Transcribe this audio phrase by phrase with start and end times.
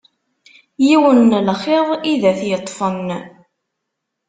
[0.85, 3.07] Yiwen n lxiḍ i d ad t -yeṭṭfen.